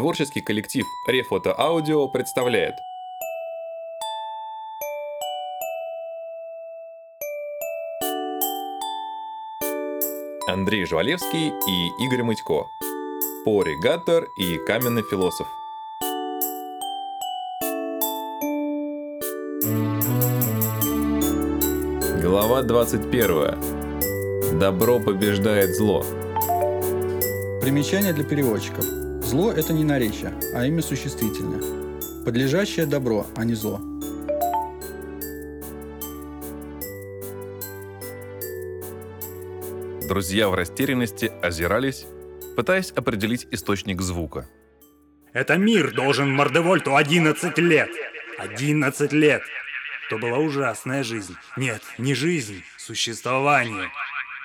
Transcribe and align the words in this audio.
Творческий 0.00 0.40
коллектив 0.40 0.86
Рефото 1.06 1.54
Аудио 1.60 2.08
представляет 2.08 2.76
Андрей 10.48 10.86
Жвалевский 10.86 11.48
и 11.68 11.88
Игорь 12.02 12.22
Мытько. 12.22 12.66
Пори 13.44 13.76
Гаттер 13.76 14.26
и 14.38 14.56
Каменный 14.66 15.02
философ. 15.02 15.46
Глава 22.22 22.62
21. 22.62 24.58
Добро 24.58 24.98
побеждает 24.98 25.76
зло. 25.76 26.02
Примечание 27.60 28.14
для 28.14 28.24
переводчиков. 28.24 28.99
Зло– 29.30 29.52
это 29.56 29.72
не 29.72 29.84
наречие, 29.84 30.34
а 30.56 30.66
имя 30.66 30.82
существительное. 30.82 31.62
Подлежащее– 32.24 32.84
добро, 32.86 33.28
а 33.36 33.44
не 33.44 33.54
зло. 33.54 33.78
Друзья 40.08 40.48
в 40.48 40.54
растерянности 40.56 41.30
озирались, 41.40 42.06
пытаясь 42.56 42.90
определить 42.90 43.46
источник 43.52 44.00
звука. 44.00 44.48
Это 45.32 45.56
мир 45.56 45.94
должен 45.94 46.28
Мордевольту 46.34 46.96
11 46.96 47.56
лет. 47.58 47.90
11 48.36 49.12
лет. 49.12 49.42
То 50.08 50.18
была 50.18 50.38
ужасная 50.38 51.04
жизнь. 51.04 51.36
Нет, 51.56 51.82
не 51.98 52.14
жизнь, 52.14 52.64
существование. 52.76 53.92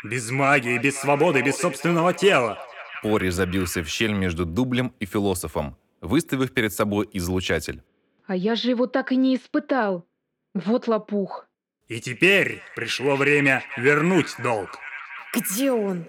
Без 0.03 0.29
магии, 0.29 0.77
без 0.77 0.95
свободы, 0.99 1.41
без 1.41 1.57
собственного 1.57 2.13
тела. 2.13 2.59
Пори 3.01 3.29
забился 3.29 3.81
в 3.81 3.87
щель 3.87 4.13
между 4.13 4.45
дублем 4.45 4.93
и 4.99 5.05
философом, 5.05 5.75
выставив 6.01 6.53
перед 6.53 6.73
собой 6.73 7.09
излучатель. 7.13 7.81
А 8.27 8.35
я 8.35 8.55
же 8.55 8.69
его 8.69 8.87
так 8.87 9.11
и 9.11 9.15
не 9.15 9.35
испытал. 9.35 10.05
Вот 10.53 10.87
лопух. 10.87 11.47
И 11.87 11.99
теперь 11.99 12.61
пришло 12.75 13.15
время 13.15 13.63
вернуть 13.77 14.35
долг. 14.41 14.79
Где 15.33 15.71
он? 15.71 16.05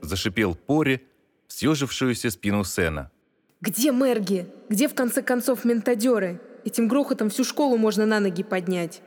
Зашипел 0.00 0.54
Пори 0.54 1.00
в 1.48 1.52
съежившуюся 1.52 2.30
спину 2.30 2.64
Сена. 2.64 3.10
Где 3.60 3.90
Мерги? 3.90 4.46
Где, 4.68 4.86
в 4.86 4.94
конце 4.94 5.22
концов, 5.22 5.64
ментадеры? 5.64 6.40
Этим 6.64 6.88
грохотом 6.88 7.30
всю 7.30 7.42
школу 7.44 7.76
можно 7.76 8.06
на 8.06 8.20
ноги 8.20 8.42
поднять. 8.42 9.00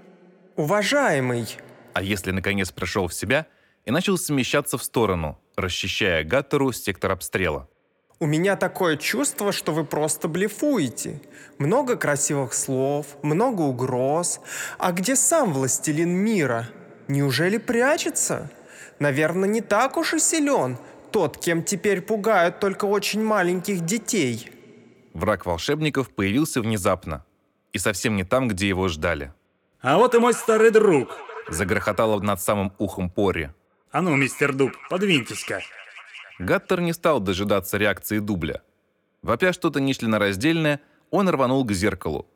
Уважаемый, 0.56 1.46
А 1.94 2.02
если 2.02 2.32
наконец 2.32 2.72
пришел 2.72 3.08
в 3.08 3.14
себя 3.14 3.46
и 3.86 3.92
начал 3.92 4.18
смещаться 4.18 4.78
в 4.78 4.84
сторону, 4.84 5.40
расчищая 5.62 6.24
Гаттеру 6.24 6.72
сектор 6.72 7.12
обстрела. 7.12 7.68
у 8.20 8.26
меня 8.26 8.56
такое 8.56 8.98
чувство, 8.98 9.52
что 9.52 9.72
вы 9.72 9.86
просто 9.86 10.28
блефуете. 10.28 11.22
Много 11.58 11.96
красивых 11.96 12.54
слов, 12.54 13.06
много 13.22 13.62
угроз. 13.62 14.42
А 14.78 14.92
где 14.92 15.16
сам 15.16 15.54
властелин 15.54 16.10
мира? 16.10 16.70
Неужели 17.08 17.58
прячется? 17.58 18.52
Наверное, 19.00 19.48
не 19.48 19.62
так 19.62 19.98
уж 19.98 20.14
и 20.14 20.20
силен 20.20 20.78
тот, 21.12 21.38
кем 21.38 21.64
теперь 21.64 22.02
пугают 22.02 22.60
только 22.60 22.86
очень 22.86 23.24
маленьких 23.24 23.82
детей. 23.82 24.52
Враг 25.14 25.46
волшебников 25.46 26.10
появился 26.10 26.62
внезапно 26.62 27.26
и 27.74 27.78
совсем 27.78 28.16
не 28.16 28.24
там, 28.24 28.48
где 28.48 28.68
его 28.68 28.88
ждали. 28.88 29.34
А 29.82 29.98
вот 29.98 30.16
и 30.16 30.20
мой 30.20 30.34
старый 30.34 30.72
друг. 30.72 31.18
Загрохотало 31.50 32.20
над 32.20 32.42
самым 32.42 32.74
ухом 32.78 33.10
Пори. 33.10 33.50
А 33.92 34.02
ну, 34.02 34.16
мистер 34.16 34.54
Дуб, 34.54 34.74
подвиньтесь-ка. 34.90 35.62
Гаттер 36.38 36.82
не 36.82 36.94
стал 36.94 37.20
дожидаться 37.20 37.78
реакции 37.78 38.20
дубля. 38.20 38.62
Вопя 39.24 39.52
что-то 39.52 39.80
нечленораздельное, 39.80 40.80
он 41.10 41.28
рванул 41.28 41.66
к 41.66 41.72
зеркалу. 41.72 42.28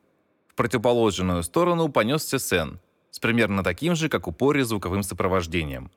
В 0.47 0.55
противоположную 0.55 1.43
сторону 1.43 1.89
понесся 1.89 2.39
Сен, 2.39 2.79
с 3.11 3.19
примерно 3.19 3.63
таким 3.63 3.95
же, 3.95 4.09
как 4.09 4.27
у 4.27 4.31
Пори, 4.31 4.63
звуковым 4.63 5.03
сопровождением. 5.03 5.91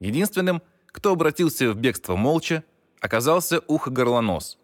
Единственным, 0.00 0.62
кто 0.86 1.12
обратился 1.12 1.70
в 1.70 1.76
бегство 1.76 2.16
молча, 2.16 2.64
оказался 3.00 3.60
ухо-горлонос, 3.68 4.58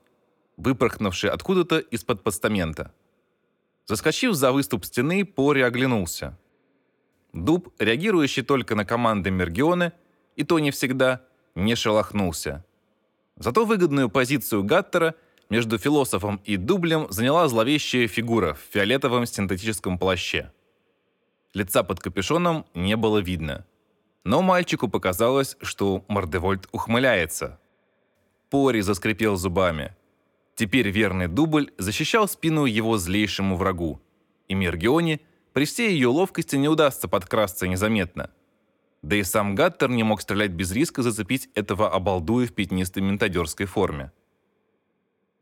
выпорхнувший 0.57 1.31
откуда-то 1.31 1.79
из-под 1.79 2.23
постамента. 2.23 2.93
Заскочив 3.87 4.35
за 4.35 4.51
выступ 4.51 4.87
стены, 4.87 5.27
Пори 5.27 5.61
оглянулся. 5.61 6.39
Дуб, 7.35 7.73
реагирующий 7.79 8.43
только 8.43 8.75
на 8.75 8.85
команды 8.85 9.31
Мергионы, 9.31 9.93
и 10.37 10.45
то 10.45 10.59
не 10.59 10.71
всегда, 10.71 11.23
не 11.55 11.75
шелохнулся. 11.75 12.65
Зато 13.37 13.65
выгодную 13.65 14.11
позицию 14.11 14.65
Гаттера 14.65 15.15
между 15.49 15.79
философом 15.79 16.41
и 16.45 16.57
дублем 16.57 17.07
заняла 17.11 17.49
зловещая 17.49 18.09
фигура 18.09 18.55
в 18.55 18.61
фиолетовом 18.73 19.27
синтетическом 19.27 19.99
плаще. 19.99 20.53
Лица 21.55 21.83
под 21.83 22.01
капюшоном 22.01 22.65
не 22.75 22.97
было 22.97 23.19
видно. 23.19 23.67
Но 24.25 24.41
мальчику 24.41 24.89
показалось, 24.89 25.57
что 25.61 26.05
Мордевольт 26.09 26.69
ухмыляется. 26.73 27.59
Пори 28.49 28.81
заскрипел 28.81 29.37
зубами. 29.37 29.95
Теперь 30.55 30.89
верный 30.89 31.29
дубль 31.29 31.73
защищал 31.79 32.29
спину 32.29 32.65
его 32.65 32.97
злейшему 32.99 33.57
врагу. 33.57 34.01
И 34.49 34.55
Мергионе 34.55 35.21
при 35.53 35.65
всей 35.65 35.93
ее 35.93 36.09
ловкости 36.09 36.57
не 36.57 36.69
удастся 36.69 37.09
подкрасться 37.09 37.67
незаметно. 37.67 38.31
Да 39.03 39.17
и 39.17 39.25
сам 39.25 39.55
Гаттер 39.55 39.91
не 39.91 40.05
мог 40.05 40.23
стрелять 40.23 40.53
без 40.53 40.73
риска 40.73 41.03
зацепить 41.03 41.49
этого 41.55 41.93
обалдуя 41.93 42.47
в 42.47 42.53
пятнистой 42.53 43.03
ментадерской 43.03 43.67
форме. 43.67 44.13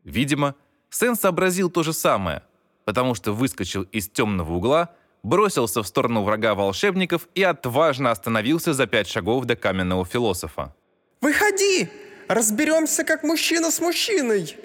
Видимо, 0.02 0.54
Сен 0.88 1.14
сообразил 1.14 1.70
то 1.70 1.82
же 1.82 1.92
самое, 1.92 2.42
потому 2.84 3.14
что 3.14 3.32
выскочил 3.32 3.82
из 3.82 4.08
темного 4.08 4.54
угла, 4.54 4.94
бросился 5.22 5.82
в 5.82 5.86
сторону 5.86 6.22
врага 6.22 6.54
волшебников 6.54 7.28
и 7.34 7.42
отважно 7.42 8.10
остановился 8.10 8.72
за 8.72 8.86
пять 8.86 9.08
шагов 9.08 9.44
до 9.44 9.56
каменного 9.56 10.06
философа. 10.06 10.74
Выходи! 11.20 11.88
Разберемся, 12.28 13.04
как 13.04 13.24
мужчина 13.24 13.70
с 13.70 13.80
мужчиной. 13.80 14.56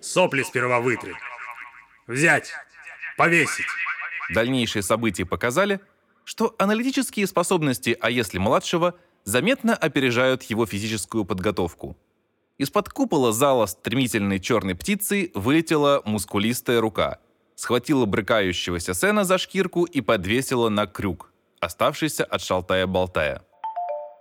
Сопли 0.00 0.42
сперва 0.42 0.80
вытри. 0.80 1.14
Взять. 2.06 2.52
Повесить. 3.16 3.66
Дальнейшие 4.34 4.82
события 4.82 5.24
показали, 5.24 5.80
что 6.26 6.56
аналитические 6.58 7.26
способности, 7.28 7.96
а 8.00 8.10
если 8.10 8.38
младшего, 8.38 8.96
заметно 9.24 9.76
опережают 9.76 10.42
его 10.42 10.66
физическую 10.66 11.24
подготовку. 11.24 11.96
Из-под 12.58 12.88
купола 12.88 13.32
зала 13.32 13.66
стремительной 13.66 14.40
черной 14.40 14.74
птицей 14.74 15.30
вылетела 15.34 16.02
мускулистая 16.04 16.80
рука, 16.80 17.20
схватила 17.54 18.06
брыкающегося 18.06 18.92
Сена 18.92 19.24
за 19.24 19.38
шкирку 19.38 19.84
и 19.84 20.00
подвесила 20.00 20.68
на 20.68 20.88
крюк, 20.88 21.32
оставшийся 21.60 22.24
от 22.24 22.42
шалтая-болтая. 22.42 23.42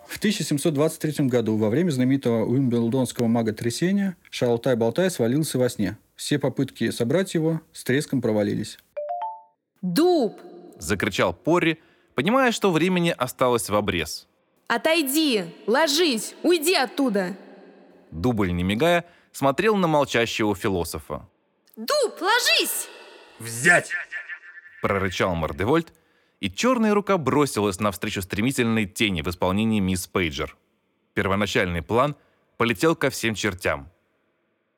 В 0.08 0.18
1723 0.18 1.26
году 1.26 1.58
во 1.58 1.72
время 1.72 1.90
знаменитого 1.90 2.46
уимблдонского 2.46 3.26
мага-трясения 3.26 4.16
Шалтай-Болтай 4.30 5.10
свалился 5.10 5.58
во 5.58 5.68
сне. 5.70 5.98
Все 6.16 6.38
попытки 6.38 6.92
собрать 6.92 7.34
его 7.34 7.62
с 7.74 7.84
треском 7.84 8.22
провалились. 8.22 8.78
Дуб! 9.82 10.40
Закричал 10.78 11.34
Порри, 11.34 11.80
понимая, 12.16 12.52
что 12.52 12.72
времени 12.72 13.14
осталось 13.16 13.70
в 13.70 13.76
обрез. 13.76 14.28
Отойди! 14.68 15.46
Ложись! 15.68 16.34
Уйди 16.42 16.74
оттуда! 16.74 17.36
Дубль, 18.12 18.52
не 18.52 18.64
мигая, 18.64 19.06
смотрел 19.32 19.76
на 19.76 19.88
молчащего 19.88 20.56
философа. 20.56 21.28
Дуб, 21.76 22.22
ложись! 22.22 22.88
Взять. 23.38 23.92
Прорычал 24.82 25.36
Мордевольт, 25.36 25.94
и 26.40 26.50
черная 26.50 26.94
рука 26.94 27.18
бросилась 27.18 27.80
навстречу 27.80 28.22
стремительной 28.22 28.86
тени 28.86 29.22
в 29.22 29.28
исполнении 29.28 29.80
мисс 29.80 30.08
Пейджер. 30.08 30.56
Первоначальный 31.14 31.82
план 31.82 32.16
полетел 32.58 32.96
ко 32.96 33.10
всем 33.10 33.36
чертям. 33.36 33.90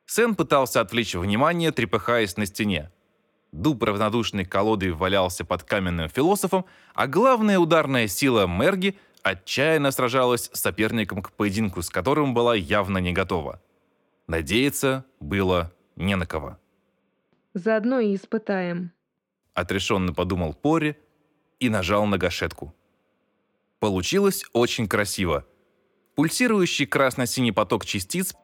Сен 0.06 0.34
пытался 0.34 0.80
отвлечь 0.80 1.14
внимание, 1.14 1.70
трепыхаясь 1.70 2.36
на 2.36 2.46
стене. 2.46 2.90
Дуб 3.52 3.82
равнодушной 3.82 4.44
колодой 4.44 4.92
валялся 4.92 5.44
под 5.44 5.62
каменным 5.62 6.08
философом, 6.08 6.66
а 6.94 7.06
главная 7.06 7.58
ударная 7.58 8.06
сила 8.06 8.46
Мерги 8.46 8.98
отчаянно 9.22 9.90
сражалась 9.90 10.50
с 10.52 10.60
соперником 10.60 11.22
к 11.22 11.32
поединку, 11.32 11.82
с 11.82 11.88
которым 11.88 12.34
была 12.34 12.54
явно 12.54 12.98
не 12.98 13.12
готова. 13.12 13.60
Надеяться 14.26 15.04
было 15.20 15.72
не 15.96 16.14
на 16.16 16.26
кого. 16.26 16.58
Заодно 17.54 18.00
и 18.00 18.14
испытаем. 18.14 18.92
Отрешенно 19.54 20.12
подумал 20.12 20.54
Пори 20.54 20.96
и 21.58 21.70
нажал 21.70 22.06
на 22.06 22.18
гашетку. 22.18 22.74
Получилось 23.80 24.44
очень 24.52 24.86
красиво. 24.86 25.46
Пульсирующий 26.14 26.86
красно-синий 26.86 27.52
поток 27.52 27.84
частиц 27.84 28.34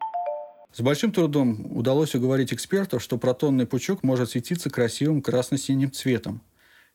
С 0.75 0.81
большим 0.81 1.13
трудом 1.13 1.69
удалось 1.71 2.17
уговорить 2.17 2.53
экспертов, 2.53 3.01
что 3.01 3.17
протонный 3.17 3.65
пучок 3.65 4.03
может 4.03 4.31
светиться 4.31 4.71
красивым 4.71 5.23
красно-синим 5.23 5.93
цветом. 5.93 6.41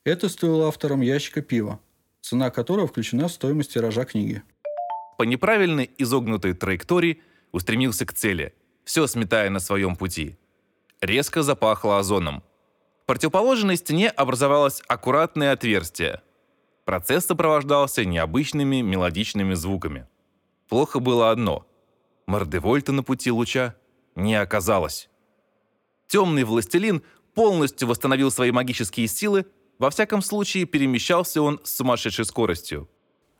Это 0.03 0.27
стоило 0.27 0.67
авторам 0.67 0.99
ящика 0.99 1.41
пива, 1.41 1.79
цена 2.19 2.49
которого 2.49 2.87
включена 2.87 3.29
в 3.29 3.31
стоимость 3.31 3.73
тиража 3.73 4.03
книги. 4.03 4.43
по 5.17 5.23
неправильной 5.23 5.89
изогнутой 5.97 6.55
траектории 6.55 7.21
устремился 7.53 8.05
к 8.05 8.11
цели, 8.13 8.53
все 8.83 9.07
сметая 9.07 9.49
на 9.49 9.59
своем 9.61 9.95
пути. 9.95 10.37
резко 10.99 11.41
запахло 11.41 11.99
озоном. 11.99 12.43
В 13.03 13.05
противоположной 13.05 13.77
стене 13.77 14.09
образовалось 14.09 14.83
аккуратное 14.89 15.53
отверстие. 15.53 16.21
Процесс 16.83 17.25
сопровождался 17.25 18.03
необычными 18.03 18.81
мелодичными 18.81 19.53
звуками. 19.53 20.05
Плохо 20.67 20.99
было 20.99 21.31
одно. 21.31 21.65
Мордевольта 22.29 22.91
на 22.91 23.01
пути 23.01 23.31
луча 23.31 23.75
не 24.15 24.35
оказалось. 24.35 25.09
Темный 26.07 26.43
властелин 26.43 27.01
полностью 27.33 27.87
восстановил 27.87 28.29
свои 28.29 28.51
магические 28.51 29.07
силы, 29.07 29.47
во 29.79 29.89
всяком 29.89 30.21
случае 30.21 30.65
перемещался 30.65 31.41
он 31.41 31.59
с 31.63 31.77
сумасшедшей 31.77 32.25
скоростью. 32.25 32.87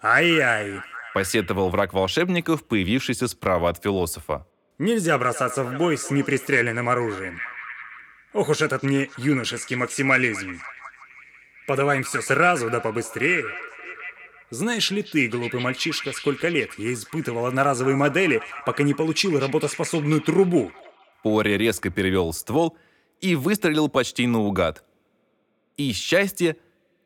Ай-ай. 0.02 0.82
Посетовал 1.14 1.70
враг 1.70 1.94
волшебников, 1.94 2.64
появившийся 2.64 3.28
справа 3.28 3.70
от 3.70 3.84
философа. 3.84 4.48
Нельзя 4.80 5.20
бросаться 5.20 5.64
в 5.64 5.78
бой 5.78 5.96
с 5.96 6.10
непристреленным 6.10 6.90
оружием. 6.90 7.38
Ох 8.34 8.50
уж 8.50 8.62
этот 8.62 8.82
мне 8.82 9.12
юношеский 9.18 9.76
максимализм. 9.76 10.62
Подаваем 11.68 12.02
все 12.02 12.24
сразу, 12.24 12.72
да 12.72 12.80
побыстрее. 12.80 13.46
Знаешь 14.52 14.90
ли 14.90 15.04
ты, 15.04 15.28
глупый 15.28 15.60
мальчишка, 15.60 16.12
сколько 16.12 16.48
лет 16.48 16.72
я 16.78 16.92
испытывал 16.94 17.46
одноразовые 17.46 17.96
модели, 17.96 18.42
пока 18.66 18.84
не 18.84 18.96
получил 18.96 19.40
работоспособную 19.40 20.22
трубу? 20.22 20.72
Пори 21.22 21.56
резко 21.58 21.92
перевел 21.92 22.34
ствол 22.34 22.76
и 23.22 23.36
выстрелил 23.36 23.90
почти 23.90 24.26
наугад. 24.26 24.84
И 25.78 25.92
счастье 25.94 26.58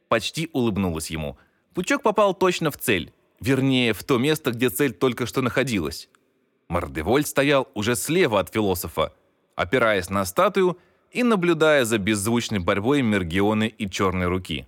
почти 0.08 0.50
улыбнулось 0.54 1.10
ему. 1.10 1.38
Пучок 1.74 2.02
попал 2.02 2.34
точно 2.34 2.72
в 2.72 2.78
цель, 2.78 3.12
вернее, 3.42 3.94
в 3.94 4.04
то 4.04 4.18
место, 4.18 4.52
где 4.52 4.70
цель 4.70 4.94
только 4.94 5.26
что 5.26 5.42
находилась. 5.42 6.10
Мордеволь 6.70 7.26
стоял 7.26 7.68
уже 7.74 7.96
слева 7.96 8.40
от 8.40 8.54
философа, 8.54 9.14
опираясь 9.56 10.10
на 10.10 10.24
статую 10.24 10.78
и 11.12 11.24
наблюдая 11.24 11.84
за 11.84 11.98
беззвучной 11.98 12.60
борьбой 12.60 13.02
Мергионы 13.02 13.68
и 13.68 13.90
Черной 13.90 14.28
руки. 14.28 14.66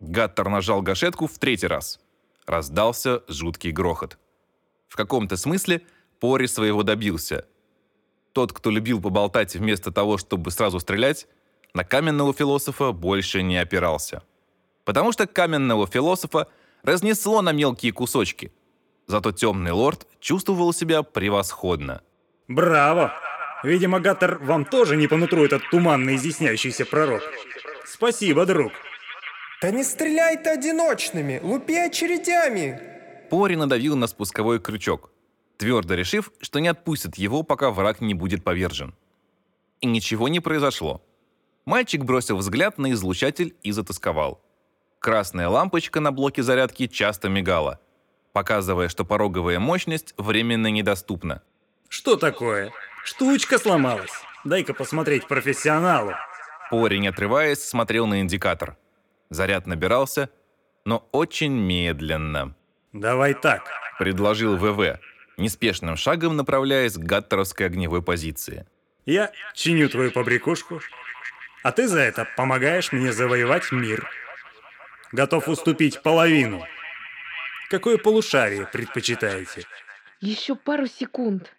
Гаттер 0.00 0.48
нажал 0.48 0.82
гашетку 0.82 1.26
в 1.26 1.38
третий 1.38 1.66
раз. 1.66 2.00
Раздался 2.46 3.22
жуткий 3.28 3.72
грохот. 3.72 4.18
В 4.88 4.96
каком-то 4.96 5.36
смысле 5.36 5.82
Пори 6.20 6.46
своего 6.46 6.82
добился. 6.82 7.46
Тот, 8.32 8.52
кто 8.52 8.70
любил 8.70 9.00
поболтать 9.00 9.54
вместо 9.54 9.92
того, 9.92 10.18
чтобы 10.18 10.50
сразу 10.50 10.80
стрелять, 10.80 11.26
на 11.74 11.84
каменного 11.84 12.32
философа 12.32 12.92
больше 12.92 13.42
не 13.42 13.58
опирался. 13.58 14.22
Потому 14.84 15.12
что 15.12 15.26
каменного 15.26 15.86
философа 15.86 16.48
разнесло 16.82 17.42
на 17.42 17.52
мелкие 17.52 17.92
кусочки. 17.92 18.52
Зато 19.06 19.32
темный 19.32 19.72
лорд 19.72 20.06
чувствовал 20.20 20.72
себя 20.72 21.02
превосходно. 21.02 22.02
Браво! 22.46 23.12
Видимо, 23.62 24.00
Гаттер, 24.00 24.38
вам 24.38 24.64
тоже 24.64 24.96
не 24.96 25.08
по 25.08 25.16
нутру 25.16 25.44
этот 25.44 25.68
туманно 25.70 26.14
изъясняющийся 26.14 26.86
пророк. 26.86 27.22
Спасибо, 27.84 28.46
друг. 28.46 28.72
Да 29.60 29.72
не 29.72 29.82
стреляй 29.82 30.36
ты 30.36 30.50
одиночными, 30.50 31.40
лупи 31.42 31.76
очередями. 31.76 32.80
Пори 33.28 33.56
надавил 33.56 33.96
на 33.96 34.06
спусковой 34.06 34.60
крючок, 34.60 35.10
твердо 35.56 35.94
решив, 35.94 36.30
что 36.40 36.60
не 36.60 36.68
отпустит 36.68 37.16
его, 37.16 37.42
пока 37.42 37.70
враг 37.70 38.00
не 38.00 38.14
будет 38.14 38.44
повержен. 38.44 38.94
И 39.80 39.86
ничего 39.86 40.28
не 40.28 40.38
произошло. 40.38 41.04
Мальчик 41.64 42.04
бросил 42.04 42.36
взгляд 42.36 42.78
на 42.78 42.92
излучатель 42.92 43.56
и 43.64 43.72
затасковал. 43.72 44.40
Красная 45.00 45.48
лампочка 45.48 46.00
на 46.00 46.12
блоке 46.12 46.42
зарядки 46.42 46.86
часто 46.86 47.28
мигала, 47.28 47.80
показывая, 48.32 48.88
что 48.88 49.04
пороговая 49.04 49.58
мощность 49.58 50.14
временно 50.16 50.68
недоступна. 50.68 51.42
Что 51.88 52.16
такое? 52.16 52.72
Штучка 53.04 53.58
сломалась. 53.58 54.12
Дай-ка 54.44 54.72
посмотреть 54.72 55.26
профессионалу. 55.26 56.12
Пори, 56.70 56.98
не 57.00 57.08
отрываясь, 57.08 57.62
смотрел 57.62 58.06
на 58.06 58.20
индикатор. 58.20 58.76
Заряд 59.30 59.66
набирался, 59.66 60.30
но 60.84 61.08
очень 61.12 61.52
медленно. 61.52 62.54
Давай 62.92 63.34
так. 63.34 63.68
Предложил 63.98 64.56
ВВ, 64.56 64.98
неспешным 65.36 65.96
шагом 65.96 66.36
направляясь 66.36 66.94
к 66.94 67.02
гаттеровской 67.02 67.66
огневой 67.66 68.02
позиции. 68.02 68.66
Я 69.04 69.32
чиню 69.54 69.88
твою 69.88 70.10
побрякушку, 70.10 70.80
а 71.62 71.72
ты 71.72 71.88
за 71.88 72.00
это 72.00 72.26
помогаешь 72.36 72.92
мне 72.92 73.12
завоевать 73.12 73.72
мир. 73.72 74.08
Готов 75.12 75.48
уступить 75.48 76.02
половину. 76.02 76.64
Какое 77.70 77.98
полушарие 77.98 78.66
предпочитаете? 78.66 79.64
Еще 80.20 80.54
пару 80.54 80.86
секунд. 80.86 81.54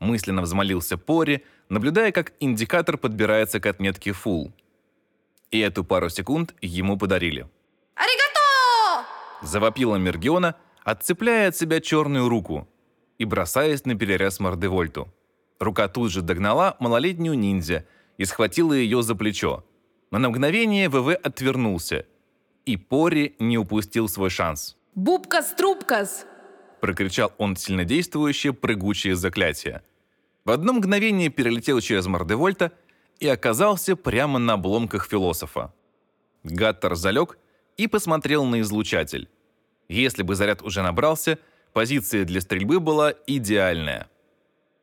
Мысленно 0.00 0.42
взмолился 0.42 0.98
Пори, 0.98 1.44
наблюдая, 1.68 2.10
как 2.10 2.32
индикатор 2.40 2.98
подбирается 2.98 3.60
к 3.60 3.66
отметке 3.66 4.10
Full. 4.10 4.52
И 5.52 5.58
эту 5.58 5.84
пару 5.84 6.08
секунд 6.08 6.54
ему 6.62 6.98
подарили. 6.98 7.46
Аригато! 7.94 9.06
Завопила 9.42 9.96
Мергиона, 9.96 10.56
отцепляя 10.82 11.48
от 11.48 11.56
себя 11.56 11.80
черную 11.80 12.28
руку 12.28 12.66
и 13.18 13.24
бросаясь 13.24 13.84
на 13.84 13.94
перерез 13.94 14.40
Мордевольту. 14.40 15.12
Рука 15.60 15.88
тут 15.88 16.10
же 16.10 16.22
догнала 16.22 16.76
малолетнюю 16.80 17.38
ниндзя 17.38 17.86
и 18.16 18.24
схватила 18.24 18.72
ее 18.72 19.02
за 19.02 19.14
плечо. 19.14 19.64
Но 20.10 20.18
на 20.18 20.30
мгновение 20.30 20.88
ВВ 20.88 21.14
отвернулся, 21.14 22.06
и 22.64 22.76
Пори 22.76 23.34
не 23.38 23.58
упустил 23.58 24.08
свой 24.08 24.30
шанс. 24.30 24.76
Бубкас-трубкас! 24.94 26.26
Прокричал 26.80 27.32
он 27.38 27.56
сильнодействующее 27.56 28.52
прыгучее 28.52 29.16
заклятие. 29.16 29.82
В 30.44 30.50
одно 30.50 30.72
мгновение 30.72 31.28
перелетел 31.28 31.80
через 31.80 32.06
Мордевольта 32.06 32.72
и 33.22 33.28
оказался 33.28 33.94
прямо 33.94 34.40
на 34.40 34.54
обломках 34.54 35.06
философа. 35.06 35.72
Гаттер 36.42 36.96
залег 36.96 37.38
и 37.76 37.86
посмотрел 37.86 38.44
на 38.44 38.60
излучатель. 38.62 39.28
Если 39.88 40.24
бы 40.24 40.34
заряд 40.34 40.60
уже 40.62 40.82
набрался, 40.82 41.38
позиция 41.72 42.24
для 42.24 42.40
стрельбы 42.40 42.80
была 42.80 43.14
идеальная. 43.28 44.08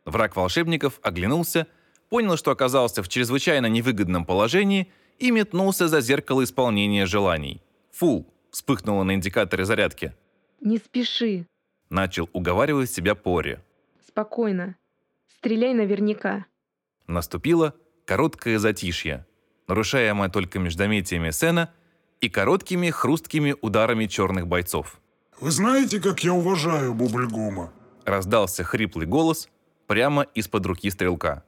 Враг 0.05 0.37
волшебников 0.37 0.99
оглянулся, 1.01 1.67
понял, 2.07 2.37
что 2.37 2.51
оказался 2.51 3.03
в 3.03 3.09
чрезвычайно 3.09 3.65
невыгодном 3.65 4.23
положении 4.25 4.89
и 5.17 5.31
метнулся 5.31 5.89
за 5.89 5.99
зеркало 5.99 6.45
исполнения 6.45 7.05
желаний. 7.05 7.61
«Фул!»— 7.91 8.25
вспыхнуло 8.51 9.03
на 9.03 9.15
индикаторе 9.15 9.65
зарядки. 9.65 10.13
Не 10.61 10.77
спеши. 10.77 11.45
Начал 11.89 12.29
уговаривать 12.31 12.89
себя 12.89 13.15
Пори. 13.15 13.59
Спокойно. 14.07 14.77
Стреляй 15.27 15.73
наверняка. 15.73 16.45
Наступило 17.05 17.75
короткое 18.09 18.57
затишье, 18.57 19.27
нарушаемое 19.67 20.29
только 20.29 20.57
междометиями 20.57 21.29
Сена 21.29 21.69
и 22.21 22.27
короткими 22.27 22.89
хрусткими 22.89 23.55
ударами 23.61 24.07
черных 24.07 24.47
бойцов. 24.47 24.99
Вы 25.39 25.51
знаете, 25.51 25.99
как 26.01 26.23
я 26.23 26.33
уважаю 26.33 26.95
Бубльгума? 26.95 27.71
Раздался 28.05 28.63
хриплый 28.63 29.05
голос 29.05 29.47
прямо 29.85 30.23
из-под 30.23 30.65
руки 30.65 30.89
стрелка. 30.89 31.43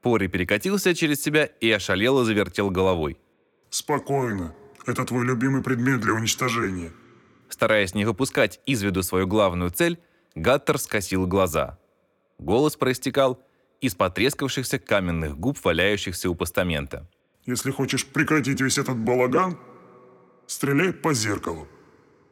Пори 0.00 0.28
перекатился 0.28 0.94
через 0.94 1.22
себя 1.22 1.44
и 1.44 1.70
ошалело 1.70 2.24
завертел 2.24 2.70
головой. 2.70 3.18
Спокойно. 3.68 4.54
Это 4.86 5.04
твой 5.04 5.26
любимый 5.26 5.62
предмет 5.62 6.00
для 6.00 6.14
уничтожения. 6.14 6.92
Стараясь 7.50 7.94
не 7.94 8.06
выпускать 8.06 8.58
из 8.64 8.82
виду 8.82 9.02
свою 9.02 9.26
главную 9.26 9.70
цель, 9.70 9.98
Гаттер 10.34 10.78
скосил 10.78 11.26
глаза. 11.26 11.78
Голос 12.38 12.76
проистекал 12.76 13.38
из 13.80 13.94
потрескавшихся 13.94 14.78
каменных 14.78 15.38
губ, 15.38 15.58
валяющихся 15.64 16.30
у 16.30 16.34
постамента. 16.34 17.08
Если 17.44 17.70
хочешь 17.70 18.06
прекратить 18.06 18.60
весь 18.60 18.78
этот 18.78 18.96
балаган, 18.96 19.58
стреляй 20.46 20.92
по 20.92 21.14
зеркалу. 21.14 21.68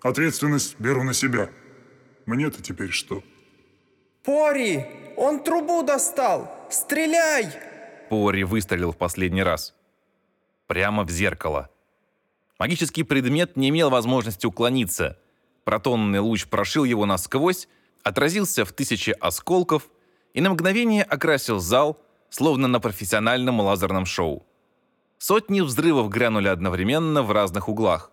Ответственность 0.03 0.79
беру 0.79 1.03
на 1.03 1.15
себя. 1.15 1.51
Мне-то 2.27 2.63
теперь 2.63 2.91
что? 2.91 3.23
Пори, 4.25 4.87
он 5.17 5.43
трубу 5.43 5.83
достал. 5.83 6.51
Стреляй! 6.71 7.53
Пори 8.09 8.45
выстрелил 8.45 8.93
в 8.93 8.97
последний 8.97 9.43
раз. 9.43 9.75
Прямо 10.67 11.05
в 11.05 11.11
зеркало. 11.11 11.71
Магический 12.59 13.03
предмет 13.03 13.57
не 13.57 13.69
имел 13.69 13.91
возможности 13.91 14.47
уклониться. 14.47 15.19
Протонный 15.65 16.21
луч 16.21 16.47
прошил 16.47 16.85
его 16.85 17.07
насквозь, 17.07 17.69
отразился 18.03 18.65
в 18.65 18.73
тысячи 18.73 19.11
осколков 19.11 19.89
и 20.35 20.41
на 20.41 20.51
мгновение 20.51 21.03
окрасил 21.03 21.61
зал, 21.61 21.99
словно 22.29 22.69
на 22.69 22.81
профессиональном 22.81 23.61
лазерном 23.61 24.05
шоу. 24.05 24.45
Сотни 25.19 25.63
взрывов 25.63 26.11
грянули 26.11 26.49
одновременно 26.49 27.23
в 27.23 27.31
разных 27.33 27.69
углах, 27.69 28.11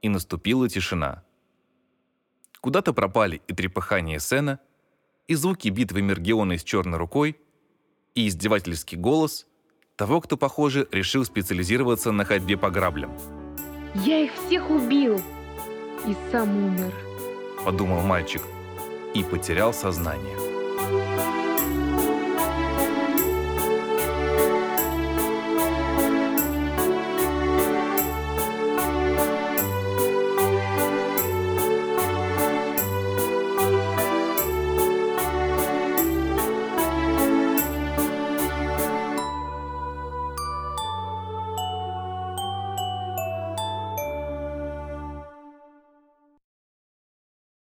и 0.00 0.08
наступила 0.08 0.68
тишина. 0.68 1.24
Куда-то 2.60 2.92
пропали 2.92 3.42
и 3.48 3.52
трепыхание 3.52 4.20
Сена, 4.20 4.60
и 5.26 5.34
звуки 5.34 5.68
битвы 5.68 6.00
Мергионы 6.00 6.56
с 6.56 6.64
черной 6.64 6.98
рукой, 6.98 7.36
и 8.14 8.28
издевательский 8.28 8.96
голос 8.96 9.46
того, 9.96 10.20
кто, 10.20 10.36
похоже, 10.36 10.88
решил 10.92 11.24
специализироваться 11.24 12.12
на 12.12 12.24
ходьбе 12.24 12.56
по 12.56 12.70
граблям. 12.70 13.12
Я 13.94 14.20
их 14.20 14.32
всех 14.34 14.70
убил. 14.70 15.20
И 16.06 16.16
сам 16.30 16.56
умер. 16.56 16.92
Подумал 17.64 18.00
мальчик 18.02 18.42
и 19.14 19.24
потерял 19.24 19.74
сознание. 19.74 20.47